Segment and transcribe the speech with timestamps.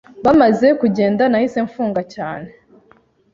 [0.25, 2.47] Bamaze kugenda nahise mfunga cyane